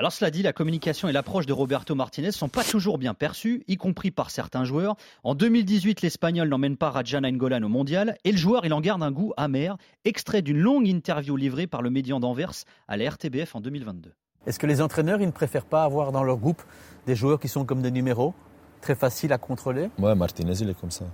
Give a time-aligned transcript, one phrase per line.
[0.00, 3.64] Alors cela dit, la communication et l'approche de Roberto Martinez sont pas toujours bien perçues,
[3.66, 4.94] y compris par certains joueurs.
[5.24, 9.02] En 2018, l'Espagnol n'emmène pas Rajan Nainggolan au mondial et le joueur, il en garde
[9.02, 12.52] un goût amer, extrait d'une longue interview livrée par le médian d'Anvers
[12.86, 14.12] à la RTBF en 2022.
[14.46, 16.62] Est-ce que les entraîneurs, ils ne préfèrent pas avoir dans leur groupe
[17.06, 18.34] des joueurs qui sont comme des numéros,
[18.80, 19.90] très faciles à contrôler?
[19.98, 21.06] Ouais, Martinez, il est comme ça.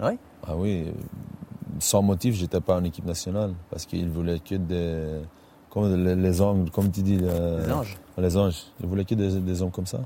[0.00, 0.12] Oui
[0.46, 0.92] Ah oui,
[1.80, 5.22] sans motif, j'étais pas en équipe nationale parce qu'il voulait que des
[5.72, 7.16] comme les, hommes, comme tu dis.
[7.16, 7.96] les anges.
[8.18, 8.66] Les anges.
[8.82, 10.00] Il voulait que des, des hommes comme ça?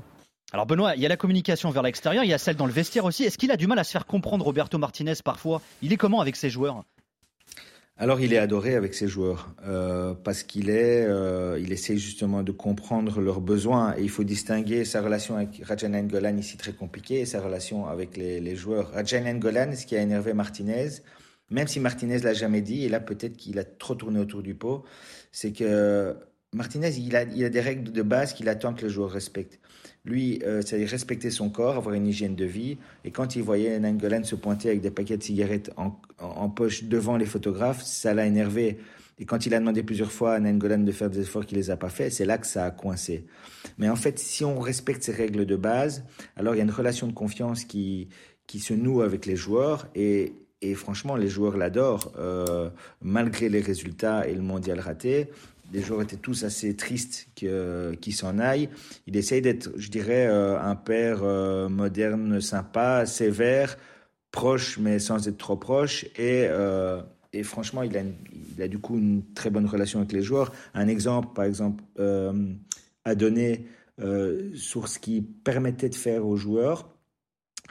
[0.53, 2.71] Alors Benoît, il y a la communication vers l'extérieur, il y a celle dans le
[2.71, 3.25] vestiaire aussi.
[3.25, 5.61] Est-ce qu'il a du mal à se faire comprendre, Roberto Martinez, parfois?
[5.81, 6.85] Il est comment avec ses joueurs?
[7.97, 12.43] Alors il est adoré avec ses joueurs euh, parce qu'il est, euh, il essaie justement
[12.43, 16.73] de comprendre leurs besoins et il faut distinguer sa relation avec Rajan Golan ici très
[16.73, 18.91] compliquée et sa relation avec les, les joueurs.
[18.93, 20.89] Rajan Golan, ce qui a énervé Martinez,
[21.49, 24.55] même si Martinez l'a jamais dit et là peut-être qu'il a trop tourné autour du
[24.55, 24.83] pot,
[25.31, 26.15] c'est que
[26.53, 29.59] Martinez, il a, il a des règles de base qu'il attend que le joueur respecte.
[30.05, 32.77] Lui, euh, c'est respecter son corps, avoir une hygiène de vie.
[33.03, 37.17] Et quand il voyait Nangolan se pointer avec des paquets de cigarettes en, poche devant
[37.17, 38.77] les photographes, ça l'a énervé.
[39.19, 41.69] Et quand il a demandé plusieurs fois à Nangolan de faire des efforts qu'il les
[41.69, 43.25] a pas fait, c'est là que ça a coincé.
[43.77, 46.05] Mais en fait, si on respecte ces règles de base,
[46.37, 48.07] alors il y a une relation de confiance qui,
[48.45, 52.69] qui se noue avec les joueurs et, et franchement, les joueurs l'adorent, euh,
[53.01, 55.29] malgré les résultats et le mondial raté.
[55.73, 58.69] Les joueurs étaient tous assez tristes qu'ils s'en aillent.
[59.05, 63.77] Il essaye d'être, je dirais, euh, un père euh, moderne, sympa, sévère,
[64.31, 66.05] proche, mais sans être trop proche.
[66.17, 66.47] Et,
[67.33, 70.53] et franchement, il a, il a du coup une très bonne relation avec les joueurs.
[70.73, 71.83] Un exemple, par exemple,
[73.03, 73.67] à donner
[74.53, 76.96] sur ce qui permettait de faire aux joueurs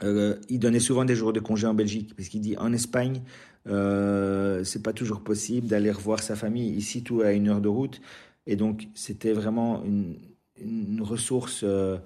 [0.03, 3.21] euh, il donnait souvent des jours de congé en Belgique, parce qu'il dit en Espagne,
[3.69, 6.71] euh, c'est pas toujours possible d'aller revoir sa famille.
[6.71, 8.01] Ici, tout à une heure de route.
[8.45, 11.97] Et donc, c'était vraiment une, ressource euh,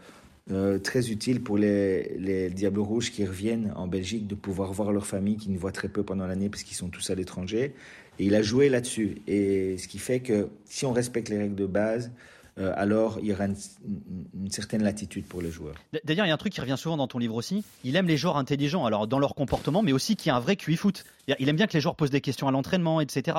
[0.51, 4.91] euh, très utile pour les, les, Diables Rouges qui reviennent en Belgique de pouvoir voir
[4.91, 7.73] leur famille, qui ne voient très peu pendant l'année parce qu'ils sont tous à l'étranger.
[8.19, 9.21] Et il a joué là-dessus.
[9.27, 12.11] Et ce qui fait que si on respecte les règles de base,
[12.59, 15.75] euh, alors il y aura une, certaine latitude pour les joueurs.
[16.03, 17.63] D'ailleurs, il y a un truc qui revient souvent dans ton livre aussi.
[17.83, 20.57] Il aime les joueurs intelligents, alors dans leur comportement, mais aussi qui a un vrai
[20.57, 21.05] QI foot.
[21.39, 23.37] Il aime bien que les joueurs posent des questions à l'entraînement, etc.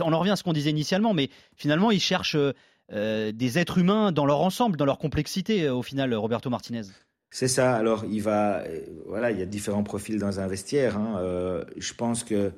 [0.00, 2.36] On en revient à ce qu'on disait initialement, mais finalement, il cherche
[2.92, 6.82] euh, des êtres humains dans leur ensemble, dans leur complexité, euh, au final, Roberto Martinez.
[7.30, 7.74] C'est ça.
[7.74, 8.62] Alors, il va,
[9.06, 10.98] voilà, il y a différents profils dans un vestiaire.
[10.98, 11.18] Hein.
[11.78, 12.52] je pense que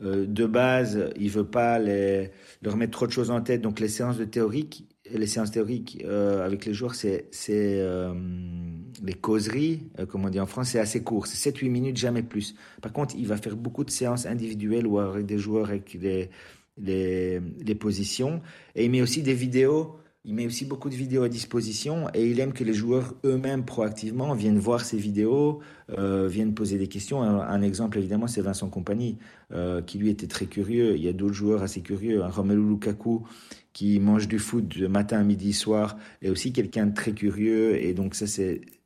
[0.00, 2.30] de base, il veut pas les,
[2.62, 3.62] leur mettre trop de choses en tête.
[3.62, 8.14] Donc, les séances de théorique, les séances théoriques euh, avec les joueurs, c'est euh,
[9.02, 12.22] les causeries, euh, comme on dit en France, c'est assez court, c'est 7-8 minutes, jamais
[12.22, 12.54] plus.
[12.82, 16.30] Par contre, il va faire beaucoup de séances individuelles ou avec des joueurs avec les,
[16.76, 18.40] les, les positions.
[18.74, 19.96] Et il met aussi des vidéos
[20.28, 23.64] il met aussi beaucoup de vidéos à disposition et il aime que les joueurs eux-mêmes
[23.64, 25.60] proactivement viennent voir ces vidéos,
[25.96, 27.22] euh, viennent poser des questions.
[27.22, 29.16] Un, exemple évidemment c'est Vincent Compagnie
[29.52, 30.96] euh, qui lui était très curieux.
[30.96, 33.26] Il y a d'autres joueurs assez curieux, un Romelu Lukaku
[33.72, 37.94] qui mange du foot de matin, midi, soir, est aussi quelqu'un de très curieux et
[37.94, 38.26] donc ça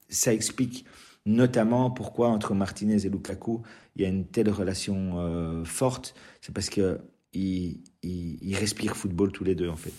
[0.09, 0.84] ça explique
[1.26, 3.62] notamment pourquoi entre Martinez et Lukaku
[3.97, 6.14] il y a une telle relation euh, forte.
[6.41, 7.00] C'est parce que
[7.32, 9.94] ils, ils respirent football tous les deux en fait.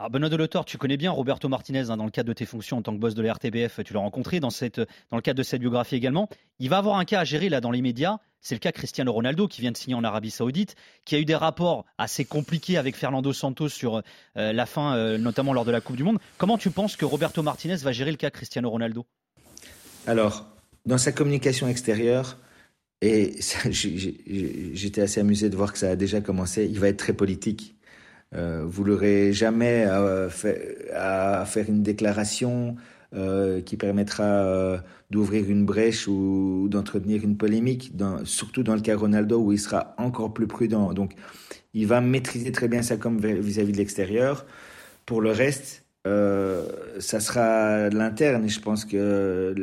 [0.00, 2.76] Alors Benoît Delotor, tu connais bien Roberto Martinez hein, dans le cadre de tes fonctions
[2.76, 5.60] en tant que boss de la RTBF, tu l'as rencontré dans le cadre de cette
[5.60, 6.28] biographie également.
[6.60, 9.12] Il va avoir un cas à gérer là dans les médias, c'est le cas Cristiano
[9.12, 12.76] Ronaldo qui vient de signer en Arabie Saoudite, qui a eu des rapports assez compliqués
[12.76, 13.96] avec Fernando Santos sur
[14.36, 16.18] euh, la fin, euh, notamment lors de la Coupe du Monde.
[16.36, 19.04] Comment tu penses que Roberto Martinez va gérer le cas Cristiano Ronaldo?
[20.06, 20.46] Alors,
[20.86, 22.36] dans sa communication extérieure,
[23.02, 23.34] et
[23.72, 27.74] j'étais assez amusé de voir que ça a déjà commencé, il va être très politique
[28.34, 30.28] euh, vous l'aurez jamais euh,
[30.94, 32.76] à faire une déclaration
[33.14, 37.92] euh, qui permettra d'ouvrir une brèche ou d'entretenir une polémique,
[38.24, 40.92] surtout dans le cas Ronaldo où il sera encore plus prudent.
[40.92, 41.14] Donc,
[41.74, 44.44] il va maîtriser très bien ça comme vis-à-vis de l'extérieur.
[45.06, 49.54] Pour le reste, ça sera l'interne et je pense que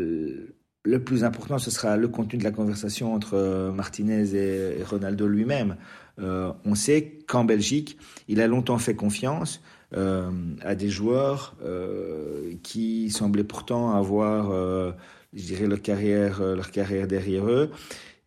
[0.83, 5.75] le, plus important, ce sera le contenu de la conversation entre Martinez et Ronaldo lui-même.
[6.19, 7.97] Euh, on sait qu'en Belgique,
[8.27, 9.61] il a longtemps fait confiance
[9.95, 10.29] euh,
[10.61, 14.51] à des joueurs euh, qui semblaient pourtant avoir,
[15.33, 17.71] je dirais, leur carrière, leur carrière derrière eux.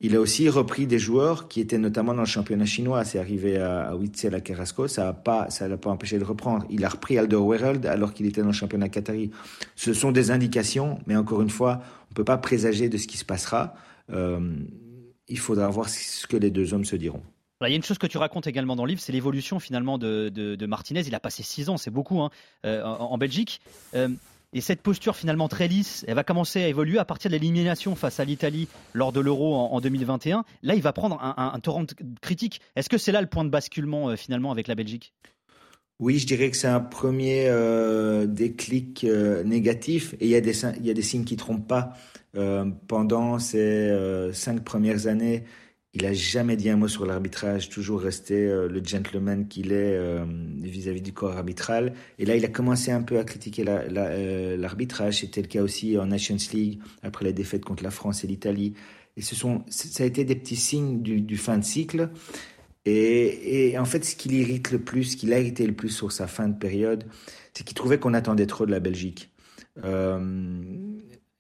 [0.01, 3.05] Il a aussi repris des joueurs qui étaient notamment dans le championnat chinois.
[3.05, 4.87] C'est arrivé à, Witzel, à Carrasco.
[4.87, 6.65] Ça n'a pas, l'a pas empêché de reprendre.
[6.71, 9.33] Il a repris Alderweireld alors qu'il était dans le championnat qatari.
[9.75, 11.81] Ce sont des indications, mais encore une fois,
[12.13, 13.75] on peut pas présager de ce qui se passera.
[14.09, 17.23] il faudra voir ce que les deux hommes se diront.
[17.67, 19.99] Il y a une chose que tu racontes également dans le livre, c'est l'évolution finalement
[19.99, 21.03] de, Martinez.
[21.07, 22.31] Il a passé six ans, c'est beaucoup hein,
[22.65, 23.61] euh, en, Belgique.
[23.95, 24.09] Euh,
[24.53, 27.97] et cette posture finalement très lisse, elle va commencer à évoluer à partir de l'élimination
[27.97, 30.45] face à l'Italie lors de l'Euro en, 2021.
[30.63, 31.85] Là, il va prendre un, torrent
[32.23, 32.61] critique.
[32.77, 35.13] Est-ce que c'est là le point de basculement euh, finalement avec la Belgique?
[35.99, 37.51] Oui, je dirais que c'est un premier
[38.29, 39.05] déclic
[39.45, 41.95] négatif et il y, a des, il y a des signes qui ne trompent pas.
[42.87, 45.43] pendant ces cinq premières années,
[45.99, 49.97] il a jamais dit un mot sur l'arbitrage, toujours resté euh, le gentleman qu'il est
[49.97, 50.25] euh,
[50.61, 51.93] vis-à-vis du corps arbitral.
[52.21, 55.21] Et là, il a commencé un peu à critiquer euh, l'arbitrage.
[55.21, 58.75] C'était le cas aussi en Nations League, après la défaite contre la France et l'Italie.
[59.17, 62.11] Et ce sont, ça a été des petits signes du, fin de cycle.
[62.85, 66.13] Et en fait, ce qui l'irrite le plus, ce qui l'a irrité le plus sur
[66.13, 67.05] sa fin de période,
[67.53, 69.33] c'est qu'il trouvait qu'on attendait trop de la Belgique.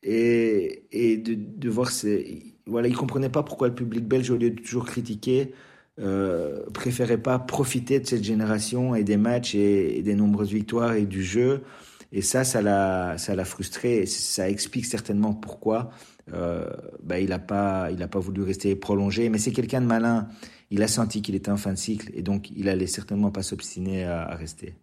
[0.02, 0.84] Et,
[1.18, 4.84] de, voir ces voilà, il comprenait pas pourquoi le public belge, au lieu de toujours
[4.84, 5.52] critiquer,
[5.98, 11.06] euh, préférait pas profiter de cette génération et des matchs et, des nombreuses victoires et
[11.06, 11.62] du jeu.
[12.12, 13.98] Et ça, ça l'a, frustré.
[13.98, 15.90] Et ça explique certainement pourquoi
[16.32, 16.68] euh,
[17.02, 19.28] bah, il n'a pas, il pas voulu rester prolongé.
[19.30, 20.28] Mais c'est quelqu'un de malin.
[20.70, 23.42] Il a senti qu'il était en fin de cycle et donc il allait certainement pas
[23.42, 24.74] s'obstiner à rester.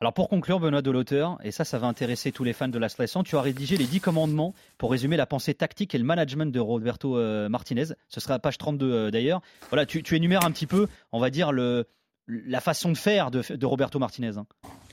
[0.00, 2.78] Alors pour conclure, Benoît de l'auteur, et ça, ça va intéresser tous les fans de
[2.78, 6.04] la Slation, tu as rédigé les 10 commandements pour résumer la pensée tactique et le
[6.04, 7.86] management de Roberto euh, Martinez.
[8.08, 9.40] Ce sera à page 32 euh, d'ailleurs.
[9.70, 11.86] Voilà, tu, énumères un petit peu, on va dire, le,
[12.26, 14.36] la façon de faire de, Roberto Martinez.
[14.36, 14.46] Hein.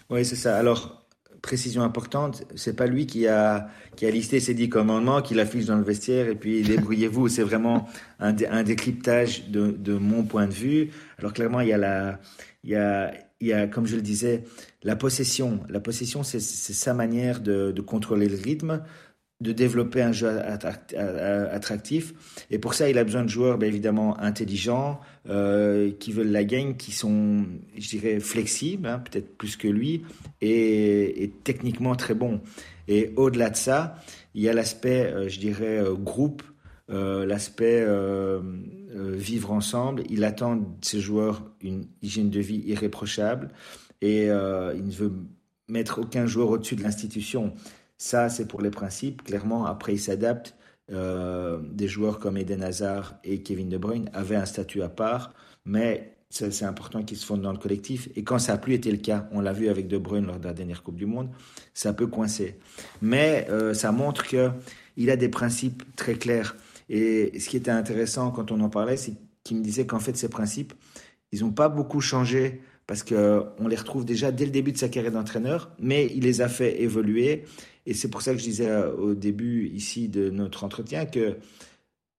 [0.10, 0.56] Oui, c'est ça.
[0.58, 1.04] Alors,
[1.42, 5.66] précision importante, c'est pas lui qui a, qui a listé ces 10 commandements, qui l'affiche
[5.66, 7.28] dans le vestiaire et puis débrouillez-vous.
[7.28, 7.90] c'est vraiment
[8.20, 10.92] un, un décryptage de, de, mon point de vue.
[11.18, 12.20] Alors clairement, il y a la,
[12.64, 13.12] il y a,
[13.42, 14.44] il y a, comme je le disais,
[14.84, 15.62] la possession.
[15.68, 18.84] La possession, c'est sa manière de, contrôler le rythme,
[19.42, 22.14] de développer un jeu attractif.
[22.52, 26.44] Et pour ça, il a besoin de joueurs, bien évidemment, intelligents, euh, qui veulent la
[26.44, 27.46] gagne, qui sont,
[27.76, 30.04] je dirais, flexibles, hein, peut-être plus que lui,
[30.42, 32.42] et, techniquement très bons.
[32.88, 33.96] Et au-delà de ça,
[34.36, 35.80] il y a l'aspect, euh, je dirais,
[36.92, 37.86] euh, l'aspect
[38.94, 40.04] vivre ensemble.
[40.10, 43.50] Il attend de ses joueurs une hygiène de vie irréprochable
[44.02, 45.14] et euh, il ne veut
[45.68, 47.54] mettre aucun joueur au-dessus de l'institution.
[47.98, 49.24] Ça, c'est pour les principes.
[49.24, 50.56] Clairement, après, il s'adapte.
[50.92, 55.34] Euh, des joueurs comme Eden Hazard et Kevin De Bruyne avaient un statut à part,
[55.64, 58.10] mais c'est important qu'ils se fondent dans le collectif.
[58.18, 60.40] Et quand ça n'a plus été le cas, on l'a vu avec De Bruyne lors
[60.40, 61.30] de la dernière Coupe du Monde,
[61.74, 62.60] ça peut coincer.
[63.02, 66.58] Mais euh, ça montre qu'il a des principes très clairs.
[66.94, 69.14] Et ce qui était intéressant quand on en parlait, c'est
[69.46, 70.74] qu'il me disait qu'en fait, ces principes,
[71.32, 74.90] ils n'ont pas beaucoup changé parce qu'on les retrouve déjà dès le début de sa
[74.90, 77.46] carrière d'entraîneur, mais il les a fait évoluer.
[77.86, 81.38] Et c'est pour ça que je disais euh, au début ici de notre entretien que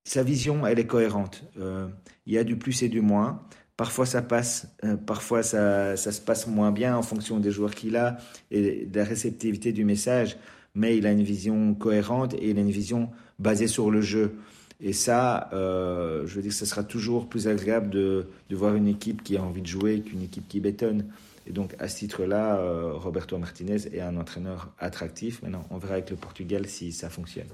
[0.04, 1.44] sa vision, elle est cohérente.
[1.60, 1.86] Euh,
[2.24, 3.42] il y a du plus et du moins.
[3.76, 7.74] Parfois ça passe, euh, parfois ça, ça, se passe moins bien en fonction des joueurs
[7.74, 8.16] qu'il a
[8.50, 10.38] et de la réceptivité du message,
[10.74, 14.36] mais il a une vision cohérente et il a une vision basée sur le jeu.
[14.82, 18.88] Et ça, euh, je veux dire, ce sera toujours plus agréable de, de, voir une
[18.88, 21.06] équipe qui a envie de jouer qu'une équipe qui bétonne.
[21.46, 25.40] Et donc, à ce titre-là, euh, Roberto Martinez est un entraîneur attractif.
[25.42, 27.46] Maintenant, on verra avec le Portugal si ça fonctionne.